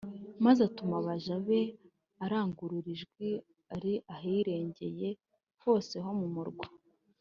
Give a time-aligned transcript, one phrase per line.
[0.45, 1.61] maze atuma abaja be,
[2.23, 3.29] arangurura ijwi
[3.75, 5.09] ari aharengeye
[5.63, 6.67] hose ho mu murwa,